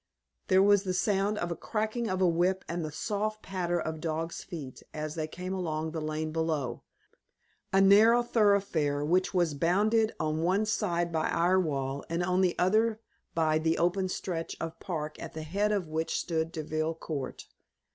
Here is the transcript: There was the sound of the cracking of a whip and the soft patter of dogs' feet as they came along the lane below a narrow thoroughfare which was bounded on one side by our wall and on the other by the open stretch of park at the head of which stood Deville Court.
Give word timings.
There 0.47 0.63
was 0.63 0.81
the 0.81 0.95
sound 0.95 1.37
of 1.37 1.49
the 1.49 1.55
cracking 1.55 2.09
of 2.09 2.21
a 2.23 2.27
whip 2.27 2.65
and 2.67 2.83
the 2.83 2.91
soft 2.91 3.43
patter 3.43 3.79
of 3.79 4.01
dogs' 4.01 4.43
feet 4.43 4.81
as 4.95 5.13
they 5.13 5.27
came 5.27 5.53
along 5.53 5.91
the 5.91 6.01
lane 6.01 6.31
below 6.31 6.81
a 7.71 7.81
narrow 7.81 8.23
thoroughfare 8.23 9.05
which 9.05 9.31
was 9.35 9.53
bounded 9.53 10.15
on 10.19 10.41
one 10.41 10.65
side 10.65 11.11
by 11.11 11.29
our 11.29 11.59
wall 11.59 12.03
and 12.09 12.23
on 12.23 12.41
the 12.41 12.57
other 12.57 12.99
by 13.35 13.59
the 13.59 13.77
open 13.77 14.09
stretch 14.09 14.55
of 14.59 14.79
park 14.79 15.21
at 15.21 15.33
the 15.33 15.43
head 15.43 15.71
of 15.71 15.87
which 15.87 16.19
stood 16.19 16.51
Deville 16.51 16.95
Court. 16.95 17.45